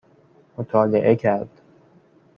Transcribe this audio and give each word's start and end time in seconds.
مطالعه 0.57 1.15
کرد 1.15 1.49